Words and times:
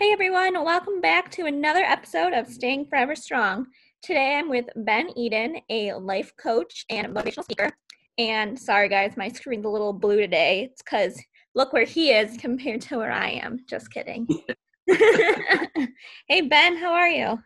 Hey 0.00 0.12
everyone, 0.12 0.54
welcome 0.64 1.02
back 1.02 1.30
to 1.32 1.44
another 1.44 1.80
episode 1.80 2.32
of 2.32 2.48
Staying 2.48 2.86
Forever 2.86 3.14
Strong. 3.14 3.66
Today 4.00 4.36
I'm 4.38 4.48
with 4.48 4.64
Ben 4.74 5.10
Eden, 5.14 5.58
a 5.68 5.92
life 5.92 6.32
coach 6.38 6.86
and 6.88 7.14
motivational 7.14 7.44
speaker. 7.44 7.70
And 8.16 8.58
sorry 8.58 8.88
guys, 8.88 9.18
my 9.18 9.28
screen's 9.28 9.66
a 9.66 9.68
little 9.68 9.92
blue 9.92 10.16
today. 10.16 10.70
It's 10.70 10.80
because 10.80 11.22
look 11.54 11.74
where 11.74 11.84
he 11.84 12.12
is 12.12 12.38
compared 12.38 12.80
to 12.80 12.96
where 12.96 13.12
I 13.12 13.28
am. 13.28 13.58
Just 13.68 13.92
kidding. 13.92 14.26
hey 14.88 16.40
Ben, 16.48 16.78
how 16.78 16.94
are 16.94 17.10
you? 17.10 17.38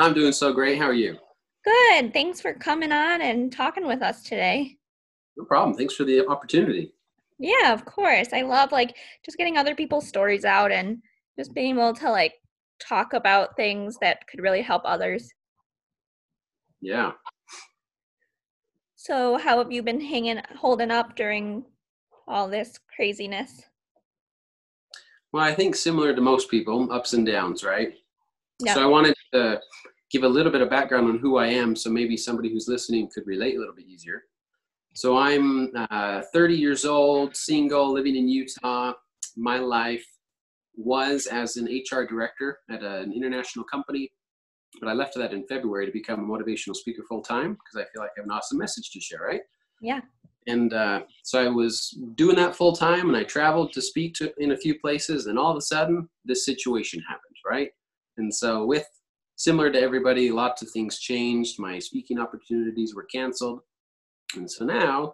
I'm 0.00 0.14
doing 0.14 0.32
so 0.32 0.52
great. 0.52 0.78
How 0.78 0.86
are 0.86 0.94
you? 0.94 1.16
Good. 1.64 2.12
Thanks 2.12 2.40
for 2.40 2.54
coming 2.54 2.90
on 2.90 3.22
and 3.22 3.52
talking 3.52 3.86
with 3.86 4.02
us 4.02 4.24
today. 4.24 4.78
No 5.36 5.44
problem. 5.44 5.76
Thanks 5.76 5.94
for 5.94 6.02
the 6.02 6.26
opportunity. 6.26 6.92
Yeah, 7.38 7.72
of 7.72 7.84
course. 7.84 8.32
I 8.32 8.42
love 8.42 8.72
like 8.72 8.96
just 9.24 9.38
getting 9.38 9.56
other 9.56 9.76
people's 9.76 10.08
stories 10.08 10.44
out 10.44 10.72
and 10.72 11.00
just 11.38 11.54
being 11.54 11.76
able 11.76 11.94
to 11.94 12.10
like 12.10 12.34
talk 12.80 13.12
about 13.12 13.56
things 13.56 13.96
that 14.00 14.26
could 14.28 14.40
really 14.40 14.62
help 14.62 14.82
others. 14.84 15.28
Yeah. 16.80 17.12
So, 18.96 19.38
how 19.38 19.58
have 19.58 19.70
you 19.70 19.82
been 19.82 20.00
hanging, 20.00 20.40
holding 20.56 20.90
up 20.90 21.16
during 21.16 21.64
all 22.26 22.48
this 22.48 22.78
craziness? 22.94 23.62
Well, 25.32 25.44
I 25.44 25.54
think 25.54 25.76
similar 25.76 26.14
to 26.14 26.20
most 26.20 26.50
people, 26.50 26.92
ups 26.92 27.12
and 27.12 27.26
downs, 27.26 27.62
right? 27.62 27.94
Yeah. 28.60 28.74
So, 28.74 28.82
I 28.82 28.86
wanted 28.86 29.14
to 29.32 29.60
give 30.10 30.24
a 30.24 30.28
little 30.28 30.50
bit 30.50 30.62
of 30.62 30.70
background 30.70 31.08
on 31.08 31.18
who 31.18 31.36
I 31.38 31.46
am 31.46 31.76
so 31.76 31.90
maybe 31.90 32.16
somebody 32.16 32.50
who's 32.50 32.68
listening 32.68 33.08
could 33.12 33.26
relate 33.26 33.56
a 33.56 33.58
little 33.58 33.74
bit 33.74 33.86
easier. 33.86 34.24
So, 34.94 35.16
I'm 35.16 35.70
uh, 35.90 36.22
30 36.32 36.54
years 36.56 36.84
old, 36.84 37.36
single, 37.36 37.92
living 37.92 38.16
in 38.16 38.28
Utah. 38.28 38.92
My 39.36 39.58
life 39.58 40.04
was 40.78 41.26
as 41.26 41.56
an 41.56 41.66
HR 41.66 42.04
director 42.04 42.60
at 42.70 42.82
an 42.82 43.12
international 43.12 43.64
company, 43.64 44.10
but 44.80 44.88
I 44.88 44.92
left 44.92 45.16
that 45.16 45.32
in 45.32 45.46
February 45.46 45.86
to 45.86 45.92
become 45.92 46.20
a 46.20 46.26
motivational 46.26 46.76
speaker 46.76 47.02
full 47.08 47.20
time 47.20 47.54
because 47.54 47.84
I 47.84 47.90
feel 47.92 48.02
like 48.02 48.12
I 48.16 48.20
have 48.20 48.26
an 48.26 48.30
awesome 48.30 48.58
message 48.58 48.90
to 48.92 49.00
share, 49.00 49.20
right? 49.20 49.40
Yeah. 49.82 50.00
And 50.46 50.72
uh, 50.72 51.02
so 51.24 51.42
I 51.42 51.48
was 51.48 51.98
doing 52.14 52.36
that 52.36 52.56
full 52.56 52.72
time, 52.72 53.08
and 53.08 53.16
I 53.16 53.24
traveled 53.24 53.72
to 53.72 53.82
speak 53.82 54.14
to 54.14 54.32
in 54.38 54.52
a 54.52 54.56
few 54.56 54.78
places, 54.78 55.26
and 55.26 55.38
all 55.38 55.50
of 55.50 55.56
a 55.56 55.62
sudden, 55.62 56.08
this 56.24 56.44
situation 56.44 57.02
happened, 57.06 57.36
right? 57.46 57.70
And 58.16 58.34
so, 58.34 58.64
with 58.64 58.86
similar 59.36 59.70
to 59.70 59.80
everybody, 59.80 60.30
lots 60.30 60.62
of 60.62 60.70
things 60.70 60.98
changed. 61.00 61.58
My 61.58 61.78
speaking 61.78 62.18
opportunities 62.18 62.94
were 62.94 63.04
canceled, 63.04 63.60
and 64.36 64.50
so 64.50 64.64
now 64.64 65.12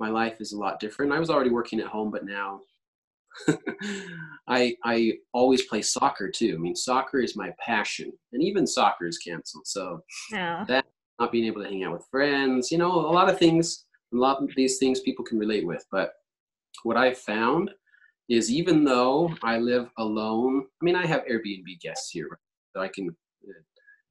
my 0.00 0.08
life 0.08 0.40
is 0.40 0.52
a 0.52 0.58
lot 0.58 0.80
different. 0.80 1.12
I 1.12 1.20
was 1.20 1.30
already 1.30 1.50
working 1.50 1.78
at 1.78 1.86
home, 1.86 2.10
but 2.10 2.24
now 2.24 2.60
I 4.48 4.76
I 4.84 5.14
always 5.32 5.62
play 5.62 5.82
soccer 5.82 6.30
too. 6.30 6.54
I 6.54 6.58
mean, 6.58 6.76
soccer 6.76 7.20
is 7.20 7.36
my 7.36 7.50
passion, 7.64 8.12
and 8.32 8.42
even 8.42 8.66
soccer 8.66 9.06
is 9.06 9.18
canceled. 9.18 9.66
So 9.66 10.00
yeah. 10.30 10.64
that 10.68 10.86
not 11.18 11.32
being 11.32 11.46
able 11.46 11.62
to 11.62 11.68
hang 11.68 11.84
out 11.84 11.92
with 11.92 12.06
friends, 12.10 12.70
you 12.70 12.78
know, 12.78 12.92
a 12.92 13.12
lot 13.12 13.28
of 13.28 13.38
things, 13.38 13.84
a 14.12 14.16
lot 14.16 14.42
of 14.42 14.50
these 14.56 14.78
things 14.78 15.00
people 15.00 15.24
can 15.24 15.38
relate 15.38 15.66
with. 15.66 15.84
But 15.90 16.12
what 16.82 16.96
I've 16.96 17.18
found 17.18 17.70
is 18.28 18.50
even 18.50 18.84
though 18.84 19.34
I 19.42 19.58
live 19.58 19.88
alone, 19.98 20.64
I 20.80 20.84
mean, 20.84 20.96
I 20.96 21.06
have 21.06 21.24
Airbnb 21.26 21.80
guests 21.80 22.10
here, 22.10 22.28
so 22.74 22.82
I 22.82 22.88
can 22.88 23.08
uh, 23.08 23.52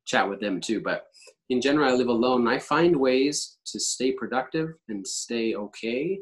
chat 0.05 0.29
with 0.29 0.39
them 0.39 0.61
too. 0.61 0.81
But 0.81 1.05
in 1.49 1.61
general, 1.61 1.91
I 1.91 1.95
live 1.95 2.07
alone. 2.07 2.47
I 2.47 2.59
find 2.59 2.95
ways 2.95 3.57
to 3.67 3.79
stay 3.79 4.11
productive 4.11 4.69
and 4.89 5.05
stay 5.05 5.55
okay 5.55 6.19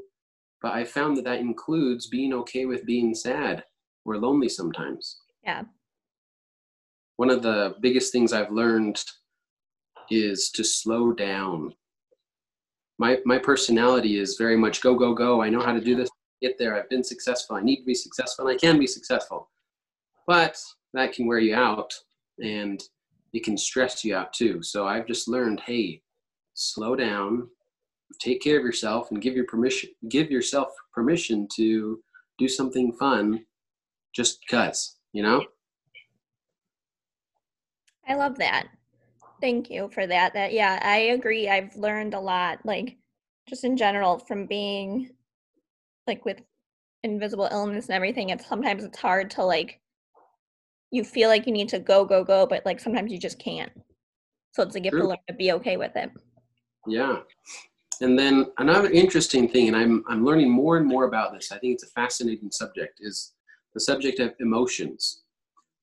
but 0.62 0.74
I 0.74 0.84
found 0.84 1.18
that 1.18 1.26
that 1.26 1.40
includes 1.40 2.08
being 2.08 2.34
okay 2.34 2.66
with 2.66 2.86
being 2.86 3.16
sad 3.16 3.64
or 4.06 4.18
lonely 4.18 4.50
sometimes. 4.50 5.22
Yeah. 5.44 5.64
One 7.18 7.30
of 7.30 7.42
the 7.42 7.76
biggest 7.82 8.12
things 8.12 8.34
I've 8.34 8.52
learned 8.52 9.04
is 10.10 10.50
to 10.52 10.64
slow 10.64 11.14
down. 11.14 11.74
My 12.98 13.20
my 13.26 13.38
personality 13.38 14.18
is 14.18 14.36
very 14.38 14.58
much 14.58 14.82
go 14.82 14.96
go 14.96 15.14
go. 15.14 15.42
I 15.42 15.50
know 15.50 15.62
how 15.62 15.74
to 15.74 15.82
do 15.82 15.96
this. 15.96 16.10
Get 16.42 16.58
there. 16.58 16.76
I've 16.76 16.90
been 16.90 17.04
successful. 17.04 17.56
I 17.56 17.62
need 17.62 17.78
to 17.78 17.86
be 17.86 17.94
successful. 17.94 18.48
And 18.48 18.56
I 18.56 18.58
can 18.58 18.80
be 18.80 18.88
successful. 18.88 19.50
But 20.26 20.58
that 20.94 21.14
can 21.14 21.28
wear 21.28 21.40
you 21.40 21.56
out 21.56 21.94
and 22.42 22.82
it 23.34 23.44
can 23.44 23.58
stress 23.58 24.04
you 24.04 24.16
out 24.16 24.34
too. 24.34 24.64
So 24.64 24.88
I've 24.88 25.06
just 25.06 25.28
learned, 25.28 25.60
hey, 25.60 26.02
slow 26.54 26.96
down, 26.96 27.50
take 28.20 28.42
care 28.42 28.58
of 28.58 28.66
yourself 28.66 29.12
and 29.12 29.22
give 29.22 29.36
your 29.36 29.46
permission 29.46 29.90
give 30.10 30.32
yourself 30.32 30.70
permission 30.94 31.48
to 31.56 32.00
do 32.38 32.48
something 32.48 32.92
fun 32.94 33.46
just 34.14 34.40
because 34.42 34.98
you 35.14 35.24
know? 35.24 35.44
I 38.08 38.16
love 38.16 38.38
that. 38.40 38.68
Thank 39.42 39.70
you 39.70 39.90
for 39.94 40.08
that. 40.08 40.34
That 40.34 40.54
yeah 40.54 40.80
i 40.84 40.98
agree. 40.98 41.50
I've 41.50 41.76
learned 41.76 42.14
a 42.14 42.20
lot 42.20 42.60
like 42.66 42.98
just 43.48 43.64
in 43.64 43.78
general 43.78 44.20
from 44.20 44.46
being 44.46 45.10
like 46.08 46.26
with 46.26 46.42
invisible 47.04 47.48
illness 47.52 47.86
and 47.88 47.96
everything 47.96 48.30
it's 48.30 48.46
sometimes 48.46 48.84
it's 48.84 49.00
hard 49.00 49.32
to 49.32 49.44
like 49.44 49.80
you 50.92 51.04
feel 51.04 51.30
like 51.30 51.48
you 51.48 51.54
need 51.54 51.70
to 51.70 51.80
go 51.80 52.04
go 52.04 52.24
go 52.24 52.46
but 52.46 52.66
like 52.66 52.80
sometimes 52.80 53.12
you 53.12 53.20
just 53.20 53.40
can't. 53.40 53.72
So 54.52 54.64
it's 54.64 54.76
a 54.76 54.80
gift 54.80 54.96
have 54.96 55.04
to 55.04 55.08
learn 55.10 55.18
to 55.28 55.34
be 55.36 55.52
okay 55.54 55.78
with 55.78 55.96
it. 55.96 56.12
Yeah 56.88 57.20
and 58.02 58.18
then 58.18 58.48
another 58.58 58.90
interesting 58.90 59.48
thing, 59.48 59.68
and 59.68 59.76
I'm 59.76 60.04
I'm 60.08 60.26
learning 60.26 60.50
more 60.50 60.78
and 60.78 60.86
more 60.86 61.06
about 61.06 61.34
this. 61.34 61.52
I 61.52 61.58
think 61.60 61.74
it's 61.74 61.84
a 61.84 61.92
fascinating 61.92 62.52
subject. 62.52 63.00
Is 63.02 63.34
the 63.74 63.80
subject 63.80 64.20
of 64.20 64.34
emotions. 64.40 65.22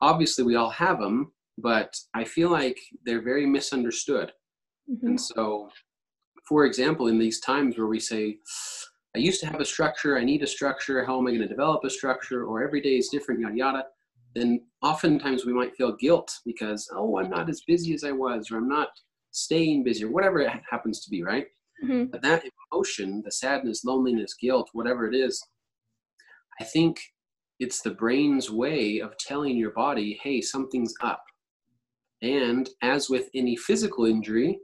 Obviously, 0.01 0.45
we 0.45 0.57
all 0.57 0.71
have 0.71 0.99
them, 0.99 1.33
but 1.59 1.97
I 2.15 2.25
feel 2.25 2.51
like 2.51 2.79
they're 3.05 3.23
very 3.23 3.47
misunderstood. 3.47 4.33
Mm-hmm. 4.91 5.07
And 5.07 5.21
so, 5.21 5.71
for 6.47 6.65
example, 6.65 7.09
in 7.09 7.19
these 7.19 7.41
times 7.41 7.79
where 7.79 7.87
we 7.87 8.01
say, 8.01 8.39
I 9.15 9.19
used 9.19 9.41
to 9.41 9.47
have 9.47 9.61
a 9.61 9.65
structure, 9.65 10.19
I 10.19 10.25
need 10.25 10.43
a 10.43 10.47
structure, 10.47 11.05
how 11.05 11.19
am 11.19 11.27
I 11.27 11.31
going 11.31 11.43
to 11.43 11.49
develop 11.49 11.85
a 11.85 11.91
structure, 11.91 12.45
or 12.45 12.63
every 12.63 12.81
day 12.81 12.97
is 12.97 13.09
different, 13.09 13.41
yada 13.41 13.57
yada, 13.57 13.85
then 14.35 14.61
oftentimes 14.83 15.47
we 15.47 15.55
might 15.55 15.75
feel 15.75 15.97
guilt 15.97 16.31
because, 16.45 16.89
oh, 16.95 17.19
I'm 17.19 17.31
not 17.31 17.49
as 17.49 17.63
busy 17.67 17.95
as 17.95 18.05
I 18.05 18.13
was, 18.13 18.51
or 18.51 18.59
I'm 18.59 18.69
not 18.69 18.89
staying 19.31 19.85
busy, 19.85 20.05
or 20.05 20.11
whatever 20.11 20.41
it 20.41 20.51
happens 20.71 21.01
to 21.05 21.11
be, 21.11 21.23
right? 21.23 21.47
Mm-hmm. 21.85 22.05
But 22.07 22.23
that 22.23 22.45
emotion, 22.73 23.23
the 23.25 23.33
sadness, 23.33 23.85
loneliness, 23.85 24.35
guilt, 24.41 24.71
whatever 24.73 25.07
it 25.07 25.15
is, 25.15 25.43
I 26.61 26.65
think 26.65 27.01
it's 27.59 27.83
the 27.83 27.91
brain's 27.91 28.51
way 28.51 29.01
of 29.01 29.17
telling 29.19 29.57
your 29.57 29.71
body, 29.71 30.19
hey, 30.23 30.41
something's 30.41 30.95
up. 31.03 31.23
And 32.23 32.69
as 32.83 33.11
with 33.11 33.29
any 33.35 33.57
physical 33.57 34.07
injury, 34.07 34.59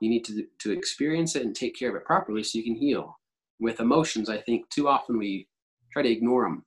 you 0.00 0.08
need 0.08 0.24
to, 0.24 0.44
to 0.60 0.72
experience 0.72 1.36
it 1.36 1.44
and 1.44 1.54
take 1.54 1.78
care 1.78 1.90
of 1.90 1.96
it 1.96 2.04
properly 2.04 2.42
so 2.42 2.58
you 2.58 2.64
can 2.64 2.74
heal. 2.74 3.18
With 3.58 3.80
emotions, 3.80 4.30
I 4.30 4.38
think 4.38 4.68
too 4.70 4.88
often 4.88 5.18
we 5.18 5.46
try 5.92 6.02
to 6.02 6.10
ignore 6.10 6.44
them 6.44 6.64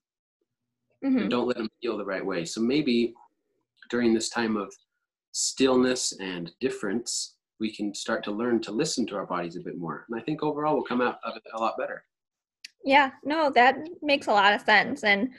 mm-hmm. 1.03 1.17
and 1.17 1.29
don't 1.29 1.47
let 1.47 1.57
them 1.57 1.69
heal 1.79 1.97
the 1.97 2.05
right 2.05 2.25
way. 2.25 2.45
So 2.45 2.61
maybe 2.61 3.13
during 3.89 4.13
this 4.13 4.29
time 4.29 4.55
of 4.55 4.73
stillness 5.31 6.13
and 6.19 6.51
difference, 6.59 7.35
we 7.59 7.73
can 7.73 7.93
start 7.93 8.23
to 8.25 8.31
learn 8.31 8.61
to 8.61 8.71
listen 8.71 9.05
to 9.07 9.15
our 9.15 9.25
bodies 9.25 9.55
a 9.55 9.61
bit 9.61 9.77
more. 9.77 10.05
And 10.09 10.19
I 10.19 10.23
think 10.23 10.43
overall 10.43 10.75
we'll 10.75 10.83
come 10.83 11.01
out 11.01 11.19
of 11.23 11.35
it 11.35 11.43
a 11.53 11.59
lot 11.59 11.77
better. 11.77 12.03
Yeah, 12.83 13.11
no, 13.23 13.49
that 13.51 13.77
makes 14.01 14.27
a 14.27 14.31
lot 14.31 14.53
of 14.53 14.61
sense. 14.61 15.03
And 15.03 15.29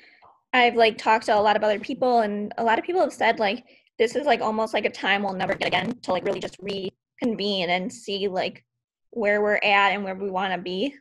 I've 0.52 0.76
like 0.76 0.96
talked 0.96 1.26
to 1.26 1.36
a 1.36 1.40
lot 1.40 1.56
of 1.56 1.64
other 1.64 1.80
people 1.80 2.20
and 2.20 2.52
a 2.58 2.64
lot 2.64 2.78
of 2.78 2.84
people 2.84 3.00
have 3.00 3.12
said 3.12 3.38
like 3.38 3.64
this 3.98 4.16
is 4.16 4.24
like 4.24 4.40
almost 4.40 4.72
like 4.72 4.84
a 4.84 4.90
time 4.90 5.22
we'll 5.22 5.34
never 5.34 5.54
get 5.54 5.68
again 5.68 5.98
to 6.02 6.12
like 6.12 6.24
really 6.24 6.40
just 6.40 6.56
reconvene 6.60 7.70
and 7.70 7.92
see 7.92 8.28
like 8.28 8.64
where 9.10 9.42
we're 9.42 9.60
at 9.62 9.92
and 9.92 10.04
where 10.04 10.14
we 10.14 10.30
want 10.30 10.52
to 10.52 10.58
be 10.58 10.94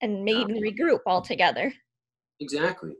and 0.00 0.24
maybe 0.24 0.54
regroup 0.54 1.00
all 1.06 1.20
together. 1.20 1.72
Exactly. 2.40 2.92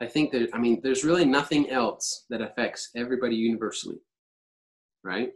I 0.00 0.06
think 0.06 0.32
that 0.32 0.48
I 0.52 0.58
mean 0.58 0.80
there's 0.82 1.04
really 1.04 1.24
nothing 1.24 1.70
else 1.70 2.24
that 2.30 2.40
affects 2.40 2.90
everybody 2.94 3.36
universally. 3.36 3.96
Right? 5.02 5.32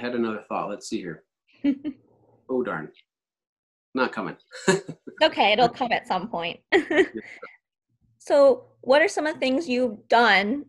I 0.00 0.02
had 0.02 0.14
another 0.14 0.44
thought. 0.48 0.70
Let's 0.70 0.88
see 0.88 0.98
here. 0.98 1.24
oh 2.48 2.62
darn, 2.62 2.90
not 3.94 4.12
coming. 4.12 4.36
okay, 5.22 5.52
it'll 5.52 5.68
come 5.68 5.92
at 5.92 6.08
some 6.08 6.28
point. 6.28 6.60
so, 8.18 8.64
what 8.80 9.02
are 9.02 9.08
some 9.08 9.26
of 9.26 9.34
the 9.34 9.40
things 9.40 9.68
you've 9.68 10.08
done? 10.08 10.64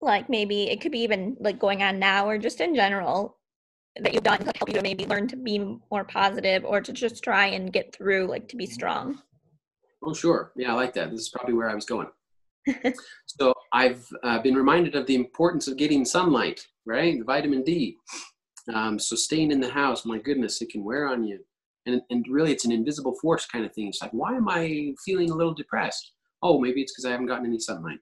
Like 0.00 0.30
maybe 0.30 0.70
it 0.70 0.80
could 0.80 0.92
be 0.92 1.00
even 1.00 1.36
like 1.40 1.58
going 1.58 1.82
on 1.82 1.98
now, 1.98 2.28
or 2.28 2.38
just 2.38 2.60
in 2.60 2.74
general, 2.74 3.38
that 4.00 4.14
you've 4.14 4.22
done 4.22 4.38
to 4.38 4.52
help 4.56 4.68
you 4.68 4.74
to 4.74 4.82
maybe 4.82 5.06
learn 5.06 5.26
to 5.28 5.36
be 5.36 5.58
more 5.90 6.04
positive, 6.04 6.64
or 6.64 6.80
to 6.80 6.92
just 6.92 7.24
try 7.24 7.46
and 7.46 7.72
get 7.72 7.92
through, 7.92 8.28
like 8.28 8.46
to 8.48 8.56
be 8.56 8.66
strong. 8.66 9.20
Oh, 10.04 10.14
sure. 10.14 10.52
Yeah, 10.54 10.70
I 10.72 10.74
like 10.74 10.94
that. 10.94 11.10
This 11.10 11.22
is 11.22 11.28
probably 11.30 11.54
where 11.54 11.68
I 11.68 11.74
was 11.74 11.84
going. 11.84 12.06
so 13.26 13.52
I've 13.72 14.06
uh, 14.22 14.40
been 14.40 14.54
reminded 14.54 14.94
of 14.94 15.06
the 15.06 15.16
importance 15.16 15.66
of 15.66 15.76
getting 15.76 16.04
sunlight, 16.04 16.64
right? 16.86 17.18
Vitamin 17.24 17.64
D. 17.64 17.96
Um, 18.72 18.98
so 18.98 19.16
staying 19.16 19.50
in 19.50 19.60
the 19.60 19.70
house, 19.70 20.04
my 20.04 20.18
goodness, 20.18 20.60
it 20.60 20.70
can 20.70 20.84
wear 20.84 21.08
on 21.08 21.24
you. 21.24 21.40
And, 21.86 22.02
and 22.10 22.26
really, 22.28 22.52
it's 22.52 22.64
an 22.66 22.72
invisible 22.72 23.14
force 23.20 23.46
kind 23.46 23.64
of 23.64 23.72
thing. 23.72 23.88
It's 23.88 24.02
like, 24.02 24.10
why 24.12 24.34
am 24.34 24.48
I 24.48 24.94
feeling 25.04 25.30
a 25.30 25.34
little 25.34 25.54
depressed? 25.54 26.12
Oh, 26.42 26.60
maybe 26.60 26.82
it's 26.82 26.92
because 26.92 27.06
I 27.06 27.10
haven't 27.10 27.26
gotten 27.26 27.46
any 27.46 27.58
sunlight. 27.58 27.98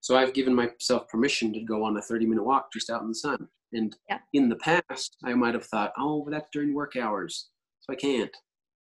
So 0.00 0.16
I've 0.16 0.32
given 0.32 0.54
myself 0.54 1.08
permission 1.08 1.52
to 1.52 1.60
go 1.60 1.84
on 1.84 1.96
a 1.96 2.02
30 2.02 2.26
minute 2.26 2.44
walk 2.44 2.72
just 2.72 2.88
out 2.90 3.02
in 3.02 3.08
the 3.08 3.14
sun. 3.14 3.48
And 3.72 3.94
Yeah. 4.08 4.20
in 4.32 4.48
the 4.48 4.56
past, 4.56 5.16
I 5.24 5.34
might 5.34 5.54
have 5.54 5.66
thought, 5.66 5.92
oh, 5.98 6.22
but 6.24 6.30
that's 6.30 6.48
during 6.52 6.72
work 6.72 6.96
hours, 6.96 7.50
so 7.80 7.92
I 7.92 7.96
can't. 7.96 8.34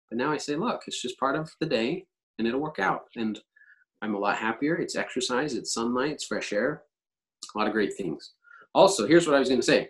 But 0.10 0.18
now 0.20 0.32
I 0.32 0.38
say, 0.38 0.56
look, 0.56 0.82
it's 0.86 1.02
just 1.02 1.18
part 1.20 1.36
of 1.36 1.52
the 1.60 1.66
day 1.66 2.06
and 2.38 2.48
it'll 2.48 2.60
work 2.60 2.78
out. 2.78 3.06
And 3.16 3.40
I'm 4.04 4.14
a 4.14 4.20
lot 4.20 4.38
happier. 4.38 4.76
It's 4.76 4.96
exercise, 4.96 5.56
it's 5.56 5.74
sunlight, 5.74 6.12
it's 6.12 6.26
fresh 6.26 6.54
air, 6.54 6.84
a 7.56 7.58
lot 7.58 7.66
of 7.68 7.74
great 7.74 7.96
things. 7.98 8.34
Also, 8.76 9.08
here's 9.08 9.26
what 9.26 9.36
I 9.36 9.40
was 9.40 9.50
going 9.50 9.62
to 9.62 9.66
say 9.66 9.90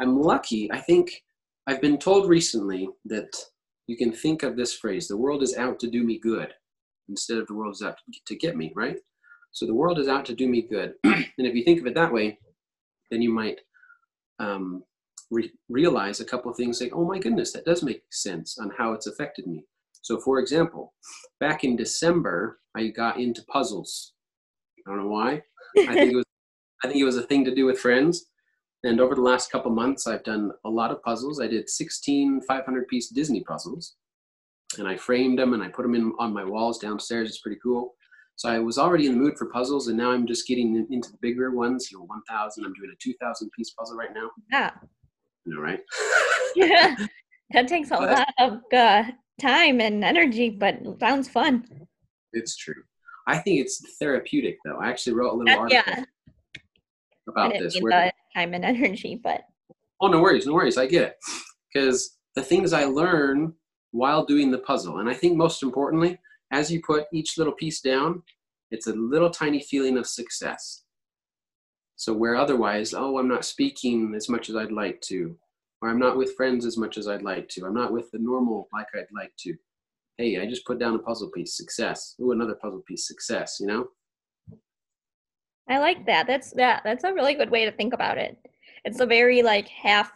I'm 0.00 0.20
lucky. 0.20 0.70
I 0.70 0.78
think 0.78 1.22
I've 1.66 1.80
been 1.80 1.98
told 1.98 2.28
recently 2.28 2.88
that 3.06 3.34
you 3.86 3.96
can 3.96 4.12
think 4.12 4.42
of 4.42 4.56
this 4.56 4.74
phrase 4.74 5.08
the 5.08 5.16
world 5.16 5.42
is 5.42 5.56
out 5.56 5.78
to 5.80 5.90
do 5.90 6.04
me 6.04 6.18
good 6.18 6.52
instead 7.08 7.38
of 7.38 7.46
the 7.46 7.54
world 7.54 7.74
is 7.74 7.82
out 7.82 7.96
to 8.26 8.36
get 8.36 8.56
me, 8.56 8.72
right? 8.74 8.96
So 9.52 9.64
the 9.64 9.74
world 9.74 9.98
is 9.98 10.08
out 10.08 10.24
to 10.26 10.34
do 10.34 10.48
me 10.48 10.62
good. 10.62 10.94
and 11.04 11.24
if 11.38 11.54
you 11.54 11.64
think 11.64 11.80
of 11.80 11.86
it 11.86 11.94
that 11.94 12.12
way, 12.12 12.38
then 13.10 13.22
you 13.22 13.30
might 13.30 13.60
um, 14.38 14.82
re- 15.30 15.52
realize 15.68 16.20
a 16.20 16.24
couple 16.24 16.50
of 16.50 16.56
things 16.56 16.80
like, 16.80 16.92
oh 16.94 17.04
my 17.04 17.18
goodness, 17.18 17.52
that 17.52 17.64
does 17.64 17.82
make 17.82 18.02
sense 18.10 18.58
on 18.58 18.70
how 18.76 18.92
it's 18.92 19.06
affected 19.06 19.46
me. 19.46 19.64
So, 20.02 20.20
for 20.20 20.38
example, 20.38 20.94
back 21.40 21.64
in 21.64 21.74
December, 21.74 22.58
I 22.76 22.88
got 22.88 23.18
into 23.18 23.42
puzzles. 23.50 24.12
I 24.86 24.90
don't 24.90 25.04
know 25.04 25.10
why. 25.10 25.42
I 25.78 25.94
think 25.94 26.12
it 26.12 26.16
was 26.16 26.24
I 26.84 26.88
think 26.88 27.00
it 27.00 27.04
was 27.04 27.16
a 27.16 27.22
thing 27.22 27.44
to 27.44 27.54
do 27.54 27.64
with 27.64 27.78
friends. 27.78 28.26
And 28.86 29.00
over 29.00 29.16
the 29.16 29.20
last 29.20 29.50
couple 29.50 29.72
months, 29.72 30.06
I've 30.06 30.22
done 30.22 30.52
a 30.64 30.70
lot 30.70 30.92
of 30.92 31.02
puzzles. 31.02 31.40
I 31.40 31.48
did 31.48 31.68
16 31.68 32.42
500 32.42 32.86
piece 32.86 33.08
Disney 33.08 33.42
puzzles, 33.42 33.96
and 34.78 34.86
I 34.86 34.96
framed 34.96 35.40
them 35.40 35.54
and 35.54 35.62
I 35.62 35.68
put 35.68 35.82
them 35.82 35.96
in 35.96 36.12
on 36.20 36.32
my 36.32 36.44
walls 36.44 36.78
downstairs. 36.78 37.28
It's 37.28 37.40
pretty 37.40 37.58
cool. 37.60 37.94
So 38.36 38.48
I 38.48 38.60
was 38.60 38.78
already 38.78 39.06
in 39.06 39.12
the 39.14 39.18
mood 39.18 39.36
for 39.36 39.46
puzzles, 39.46 39.88
and 39.88 39.96
now 39.96 40.12
I'm 40.12 40.24
just 40.26 40.46
getting 40.46 40.86
into 40.90 41.10
the 41.10 41.18
bigger 41.20 41.50
ones. 41.50 41.90
You 41.90 41.98
know, 41.98 42.04
1,000. 42.04 42.64
I'm 42.64 42.72
doing 42.74 42.90
a 42.92 42.96
2,000 43.02 43.50
piece 43.56 43.70
puzzle 43.70 43.96
right 43.96 44.14
now. 44.14 44.30
Yeah. 44.52 44.70
You 45.44 45.54
know, 45.56 45.60
right? 45.60 45.80
Yeah. 46.54 46.94
that 47.50 47.66
takes 47.68 47.90
a 47.90 47.96
But- 47.96 48.10
lot 48.18 48.28
of 48.38 48.60
uh, 48.72 49.02
time 49.40 49.80
and 49.80 50.04
energy, 50.04 50.48
but 50.50 50.80
sounds 51.00 51.28
fun. 51.28 51.66
It's 52.32 52.56
true. 52.56 52.82
I 53.26 53.38
think 53.38 53.60
it's 53.60 53.96
therapeutic, 53.98 54.58
though. 54.64 54.78
I 54.78 54.88
actually 54.90 55.14
wrote 55.14 55.32
a 55.32 55.36
little 55.36 55.54
Uh, 55.54 55.58
article 55.62 55.82
yeah. 55.94 56.04
I 57.28 57.30
about 57.30 57.52
didn't 57.52 57.64
this. 57.64 57.80
Where, 57.80 58.06
the 58.06 58.12
time 58.38 58.54
and 58.54 58.64
energy, 58.64 59.20
but 59.22 59.42
Oh, 60.00 60.08
no 60.08 60.20
worries, 60.20 60.46
no 60.46 60.52
worries. 60.52 60.76
I 60.76 60.86
get 60.86 61.02
it. 61.02 61.16
Because 61.72 62.18
the 62.34 62.42
things 62.42 62.72
I 62.72 62.84
learn 62.84 63.54
while 63.92 64.24
doing 64.24 64.50
the 64.50 64.58
puzzle, 64.58 64.98
and 64.98 65.08
I 65.08 65.14
think 65.14 65.36
most 65.36 65.62
importantly, 65.62 66.18
as 66.52 66.70
you 66.70 66.82
put 66.82 67.06
each 67.12 67.38
little 67.38 67.52
piece 67.52 67.80
down, 67.80 68.22
it's 68.70 68.86
a 68.86 68.92
little 68.92 69.30
tiny 69.30 69.60
feeling 69.60 69.96
of 69.96 70.06
success. 70.06 70.82
So, 71.96 72.12
where 72.12 72.36
otherwise, 72.36 72.92
oh, 72.92 73.18
I'm 73.18 73.28
not 73.28 73.44
speaking 73.44 74.12
as 74.14 74.28
much 74.28 74.50
as 74.50 74.56
I'd 74.56 74.72
like 74.72 75.00
to, 75.02 75.34
or 75.80 75.88
I'm 75.88 75.98
not 75.98 76.18
with 76.18 76.34
friends 76.36 76.66
as 76.66 76.76
much 76.76 76.98
as 76.98 77.08
I'd 77.08 77.22
like 77.22 77.48
to, 77.50 77.64
I'm 77.64 77.74
not 77.74 77.92
with 77.92 78.10
the 78.10 78.18
normal 78.18 78.68
like 78.72 78.88
I'd 78.94 79.06
like 79.14 79.32
to. 79.40 79.54
Hey, 80.18 80.40
I 80.40 80.46
just 80.46 80.66
put 80.66 80.78
down 80.78 80.94
a 80.94 80.98
puzzle 80.98 81.30
piece, 81.30 81.56
success. 81.56 82.14
Ooh, 82.20 82.32
another 82.32 82.54
puzzle 82.54 82.82
piece, 82.86 83.06
success, 83.06 83.58
you 83.60 83.66
know? 83.66 83.88
I 85.68 85.78
like 85.78 86.06
that. 86.06 86.26
That's 86.26 86.50
that. 86.52 86.82
That's 86.84 87.04
a 87.04 87.12
really 87.12 87.34
good 87.34 87.50
way 87.50 87.64
to 87.64 87.72
think 87.72 87.92
about 87.92 88.18
it. 88.18 88.38
It's 88.84 89.00
a 89.00 89.06
very 89.06 89.42
like 89.42 89.68
half 89.68 90.12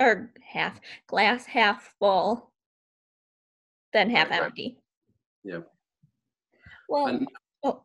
or 0.00 0.32
half 0.42 0.80
glass 1.06 1.46
half 1.46 1.94
full, 1.98 2.50
then 3.92 4.10
half 4.10 4.30
Right, 4.30 4.40
right. 4.40 4.46
empty. 4.46 4.78
Yeah. 5.44 5.58
Well, 6.88 7.06
And 7.06 7.28
oh, 7.62 7.82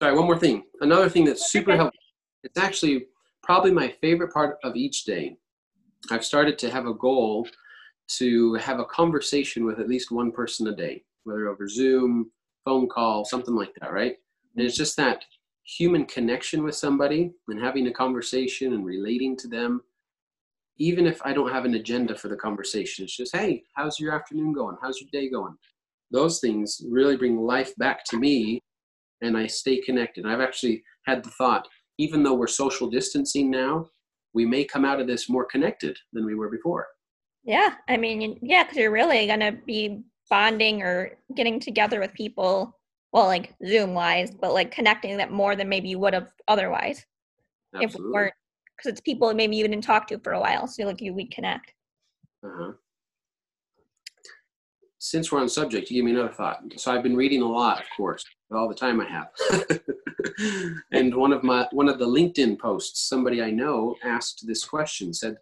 Sorry, 0.00 0.14
one 0.16 0.26
more 0.26 0.38
thing. 0.38 0.62
Another 0.80 1.08
thing 1.08 1.24
that's 1.24 1.50
super 1.50 1.74
helpful. 1.74 1.98
It's 2.44 2.58
actually 2.58 3.06
probably 3.42 3.72
my 3.72 3.88
favorite 4.00 4.32
part 4.32 4.58
of 4.62 4.76
each 4.76 5.04
day. 5.04 5.36
I've 6.10 6.24
started 6.24 6.56
to 6.58 6.70
have 6.70 6.86
a 6.86 6.94
goal 6.94 7.48
to 8.18 8.54
have 8.54 8.78
a 8.78 8.84
conversation 8.84 9.64
with 9.64 9.80
at 9.80 9.88
least 9.88 10.12
one 10.12 10.30
person 10.30 10.68
a 10.68 10.76
day, 10.76 11.02
whether 11.24 11.48
over 11.48 11.68
Zoom, 11.68 12.30
phone 12.64 12.88
call, 12.88 13.24
something 13.24 13.54
like 13.56 13.72
that, 13.80 13.92
right? 13.92 14.14
And 14.56 14.64
it's 14.64 14.76
just 14.76 14.96
that 14.98 15.24
human 15.68 16.06
connection 16.06 16.62
with 16.62 16.74
somebody 16.74 17.30
and 17.48 17.62
having 17.62 17.86
a 17.88 17.92
conversation 17.92 18.72
and 18.72 18.86
relating 18.86 19.36
to 19.36 19.48
them, 19.48 19.82
even 20.78 21.06
if 21.06 21.20
I 21.24 21.34
don't 21.34 21.52
have 21.52 21.66
an 21.66 21.74
agenda 21.74 22.16
for 22.16 22.28
the 22.28 22.36
conversation. 22.36 23.04
It's 23.04 23.16
just, 23.16 23.36
hey, 23.36 23.62
how's 23.76 24.00
your 24.00 24.14
afternoon 24.14 24.54
going? 24.54 24.76
How's 24.80 25.00
your 25.00 25.10
day 25.12 25.28
going? 25.28 25.54
Those 26.10 26.40
things 26.40 26.80
really 26.88 27.16
bring 27.16 27.36
life 27.36 27.76
back 27.76 28.02
to 28.06 28.18
me 28.18 28.62
and 29.20 29.36
I 29.36 29.46
stay 29.46 29.78
connected. 29.80 30.24
I've 30.24 30.40
actually 30.40 30.82
had 31.06 31.22
the 31.22 31.30
thought, 31.30 31.68
even 31.98 32.22
though 32.22 32.34
we're 32.34 32.46
social 32.46 32.88
distancing 32.88 33.50
now, 33.50 33.88
we 34.32 34.46
may 34.46 34.64
come 34.64 34.84
out 34.84 35.00
of 35.00 35.06
this 35.06 35.28
more 35.28 35.44
connected 35.44 35.98
than 36.12 36.24
we 36.24 36.34
were 36.34 36.48
before. 36.48 36.86
yeah. 37.44 37.74
I 37.88 37.96
mean, 37.96 38.38
yeah, 38.40 38.62
because 38.62 38.78
you're 38.78 38.90
really 38.90 39.26
gonna 39.26 39.52
be 39.66 40.02
bonding 40.30 40.82
or 40.82 41.18
getting 41.34 41.58
together 41.60 42.00
with 42.00 42.14
people. 42.14 42.77
Well, 43.12 43.26
like 43.26 43.54
Zoom 43.66 43.94
wise, 43.94 44.30
but 44.30 44.52
like 44.52 44.70
connecting 44.70 45.16
that 45.16 45.32
more 45.32 45.56
than 45.56 45.68
maybe 45.68 45.88
you 45.88 45.98
would 45.98 46.14
have 46.14 46.30
otherwise 46.46 47.06
if 47.74 47.80
we 47.80 47.84
Absolutely. 47.84 48.12
weren't. 48.12 48.34
Because 48.76 48.92
it's 48.92 49.00
people 49.00 49.32
maybe 49.34 49.56
you 49.56 49.66
didn't 49.66 49.82
talk 49.82 50.06
to 50.08 50.18
for 50.18 50.32
a 50.32 50.40
while, 50.40 50.66
so 50.66 50.84
like 50.84 51.00
you 51.00 51.12
we 51.12 51.26
connect. 51.26 51.72
Uh-huh. 52.44 52.72
Since 55.00 55.32
we're 55.32 55.40
on 55.40 55.48
subject, 55.48 55.90
you 55.90 55.96
give 55.96 56.04
me 56.04 56.12
another 56.12 56.32
thought. 56.32 56.60
So 56.76 56.92
I've 56.92 57.02
been 57.02 57.16
reading 57.16 57.42
a 57.42 57.48
lot, 57.48 57.80
of 57.80 57.86
course, 57.96 58.24
all 58.52 58.68
the 58.68 58.74
time 58.74 59.00
I 59.00 59.06
have. 59.06 59.30
and 60.92 61.14
one 61.14 61.32
of 61.32 61.42
my 61.42 61.66
one 61.72 61.88
of 61.88 61.98
the 61.98 62.06
LinkedIn 62.06 62.58
posts, 62.58 63.08
somebody 63.08 63.42
I 63.42 63.50
know 63.50 63.96
asked 64.04 64.46
this 64.46 64.64
question, 64.64 65.12
said, 65.12 65.38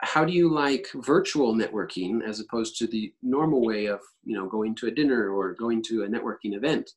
How 0.00 0.24
do 0.24 0.32
you 0.32 0.52
like 0.52 0.86
virtual 0.94 1.54
networking 1.54 2.22
as 2.26 2.40
opposed 2.40 2.76
to 2.78 2.86
the 2.86 3.12
normal 3.22 3.64
way 3.64 3.86
of, 3.86 4.00
you 4.24 4.36
know, 4.36 4.48
going 4.48 4.74
to 4.76 4.88
a 4.88 4.90
dinner 4.90 5.30
or 5.30 5.54
going 5.54 5.82
to 5.84 6.02
a 6.02 6.08
networking 6.08 6.56
event? 6.56 6.90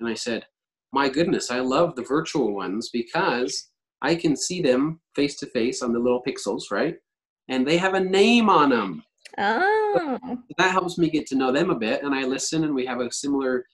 And 0.00 0.08
I 0.08 0.14
said, 0.14 0.44
My 0.92 1.08
goodness, 1.08 1.50
I 1.50 1.60
love 1.60 1.96
the 1.96 2.02
virtual 2.02 2.54
ones 2.54 2.90
because 2.92 3.70
I 4.02 4.14
can 4.14 4.36
see 4.36 4.60
them 4.60 5.00
face 5.14 5.36
to 5.36 5.46
face 5.46 5.82
on 5.82 5.92
the 5.92 5.98
little 5.98 6.22
pixels, 6.22 6.70
right? 6.70 6.96
And 7.48 7.66
they 7.66 7.78
have 7.78 7.94
a 7.94 8.00
name 8.00 8.48
on 8.48 8.70
them 8.70 9.02
Oh, 9.38 10.18
that 10.58 10.72
helps 10.72 10.98
me 10.98 11.08
get 11.08 11.26
to 11.28 11.34
know 11.34 11.52
them 11.52 11.70
a 11.70 11.74
bit 11.74 12.02
and 12.02 12.14
i 12.14 12.24
listen 12.24 12.64
and 12.64 12.74
we 12.74 12.84
have 12.84 13.00
a 13.00 13.10
similar 13.10 13.64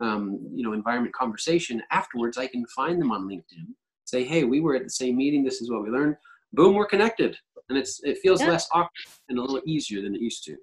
um, 0.00 0.40
you 0.54 0.64
know 0.64 0.72
environment 0.72 1.14
conversation. 1.14 1.80
Afterwards 1.90 2.36
i 2.36 2.46
can 2.46 2.66
find 2.74 3.00
them 3.00 3.12
on 3.12 3.28
linkedin 3.28 3.74
say 4.04 4.24
hey 4.24 4.44
we 4.44 4.60
were 4.60 4.74
at 4.74 4.84
the 4.84 4.90
same 4.90 5.16
meeting. 5.16 5.44
This 5.44 5.60
is 5.60 5.70
what 5.70 5.82
we 5.82 5.90
learned. 5.90 6.16
Boom 6.52 6.74
we're 6.74 6.86
connected 6.86 7.36
and 7.68 7.78
it's 7.78 8.00
it 8.04 8.18
feels 8.18 8.40
Yeah. 8.40 8.48
less 8.50 8.68
awkward 8.72 8.90
and 9.28 9.38
a 9.38 9.40
little 9.40 9.60
easier 9.66 10.02
than 10.02 10.14
it 10.14 10.20
used 10.20 10.44
to 10.44 10.56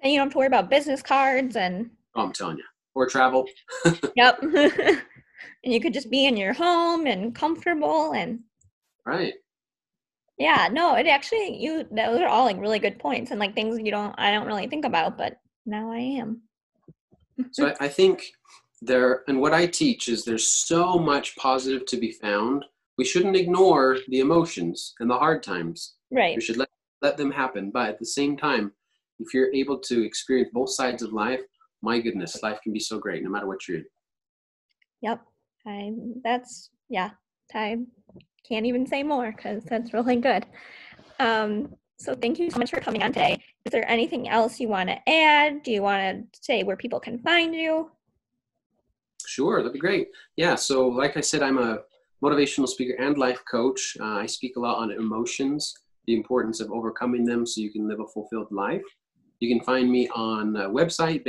and 0.00 0.12
you 0.12 0.18
don't 0.18 0.26
have 0.26 0.32
to 0.32 0.38
worry 0.38 0.46
about 0.46 0.70
business 0.70 1.02
cards 1.02 1.56
and 1.56 1.90
oh, 2.14 2.22
i'm 2.22 2.32
telling 2.32 2.58
you 2.58 2.64
or 2.94 3.06
travel 3.06 3.46
Yep. 4.16 4.42
and 4.42 5.02
you 5.64 5.80
could 5.80 5.94
just 5.94 6.10
be 6.10 6.26
in 6.26 6.36
your 6.36 6.52
home 6.52 7.06
and 7.06 7.34
comfortable 7.34 8.12
and 8.12 8.40
right 9.04 9.34
yeah, 10.38 10.68
no, 10.70 10.96
it 10.96 11.06
actually 11.06 11.56
you 11.58 11.86
those 11.90 12.20
are 12.20 12.28
all 12.28 12.44
like 12.44 12.60
really 12.60 12.78
good 12.78 12.98
points 12.98 13.30
and 13.30 13.40
like 13.40 13.54
things 13.54 13.78
you 13.78 13.90
don't 13.90 14.14
I 14.18 14.30
don't 14.30 14.46
really 14.46 14.66
think 14.66 14.84
about, 14.84 15.16
but 15.16 15.38
now 15.64 15.90
I 15.90 15.96
am. 15.96 16.42
so 17.52 17.68
I, 17.68 17.86
I 17.86 17.88
think 17.88 18.22
there 18.82 19.22
and 19.28 19.40
what 19.40 19.54
i 19.54 19.64
teach 19.66 20.08
is 20.08 20.24
there's 20.26 20.46
so 20.46 20.98
much 20.98 21.34
positive 21.36 21.86
to 21.86 21.96
be 21.96 22.12
found 22.12 22.66
we 22.98 23.04
shouldn't 23.04 23.36
ignore 23.36 23.98
the 24.08 24.20
emotions 24.20 24.94
and 25.00 25.10
the 25.10 25.18
hard 25.18 25.42
times 25.42 25.94
Right. 26.12 26.36
We 26.36 26.40
should 26.40 26.56
let, 26.56 26.68
let 27.02 27.16
them 27.16 27.30
happen 27.30 27.70
but 27.70 27.88
at 27.88 27.98
the 27.98 28.06
same 28.06 28.36
time 28.36 28.72
if 29.18 29.32
you're 29.34 29.52
able 29.52 29.78
to 29.78 30.04
experience 30.04 30.50
both 30.52 30.70
sides 30.70 31.02
of 31.02 31.12
life 31.12 31.40
my 31.82 32.00
goodness 32.00 32.42
life 32.42 32.58
can 32.62 32.72
be 32.72 32.80
so 32.80 32.98
great 32.98 33.22
no 33.22 33.30
matter 33.30 33.46
what 33.46 33.66
you're 33.66 33.78
in 33.78 33.84
Yep. 35.02 35.20
I 35.66 35.92
that's 36.24 36.70
yeah. 36.88 37.10
I 37.54 37.78
can't 38.48 38.66
even 38.66 38.86
say 38.86 39.02
more 39.02 39.32
cuz 39.32 39.64
that's 39.64 39.92
really 39.92 40.16
good. 40.16 40.46
Um 41.18 41.74
so 41.98 42.14
thank 42.14 42.38
you 42.38 42.50
so 42.50 42.58
much 42.58 42.70
for 42.70 42.80
coming 42.80 43.02
on 43.02 43.12
today. 43.12 43.42
Is 43.64 43.72
there 43.72 43.88
anything 43.90 44.28
else 44.28 44.60
you 44.60 44.68
want 44.68 44.90
to 44.90 45.08
add? 45.08 45.62
Do 45.62 45.72
you 45.72 45.82
want 45.82 46.32
to 46.32 46.40
say 46.42 46.62
where 46.62 46.76
people 46.76 47.00
can 47.00 47.18
find 47.18 47.54
you? 47.54 47.90
sure 49.26 49.58
that'd 49.58 49.72
be 49.72 49.78
great 49.78 50.08
yeah 50.36 50.54
so 50.54 50.86
like 50.86 51.16
i 51.16 51.20
said 51.20 51.42
i'm 51.42 51.58
a 51.58 51.78
motivational 52.24 52.68
speaker 52.68 52.94
and 53.02 53.18
life 53.18 53.40
coach 53.50 53.96
uh, 54.00 54.16
i 54.16 54.26
speak 54.26 54.56
a 54.56 54.60
lot 54.60 54.78
on 54.78 54.90
emotions 54.92 55.74
the 56.06 56.14
importance 56.14 56.60
of 56.60 56.70
overcoming 56.70 57.24
them 57.24 57.44
so 57.46 57.60
you 57.60 57.70
can 57.70 57.88
live 57.88 58.00
a 58.00 58.06
fulfilled 58.08 58.50
life 58.50 58.84
you 59.40 59.54
can 59.54 59.64
find 59.64 59.90
me 59.90 60.08
on 60.14 60.52
the 60.52 60.60
website 60.60 61.24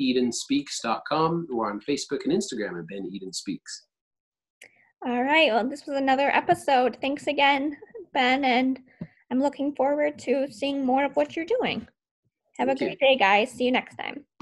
benedenspeaks.com 0.00 1.46
or 1.52 1.70
on 1.70 1.80
facebook 1.80 2.24
and 2.24 2.32
instagram 2.32 2.78
at 2.78 2.86
ben 2.88 3.08
eden 3.12 3.32
speaks 3.32 3.86
All 5.06 5.22
right. 5.24 5.50
Well, 5.50 5.66
this 5.66 5.86
was 5.86 5.96
another 5.96 6.28
episode. 6.28 6.98
Thanks 7.00 7.26
again, 7.26 7.76
Ben, 8.12 8.44
and 8.44 8.78
I'm 9.30 9.40
looking 9.40 9.74
forward 9.74 10.18
to 10.20 10.46
seeing 10.50 10.84
more 10.84 11.04
of 11.04 11.16
what 11.16 11.34
you're 11.34 11.46
doing. 11.46 11.88
Have 12.58 12.68
Thank 12.68 12.80
a 12.80 12.84
you. 12.84 12.90
great 12.90 13.00
day, 13.00 13.16
guys. 13.16 13.50
See 13.50 13.64
you 13.64 13.72
next 13.72 13.96
time. 13.96 14.26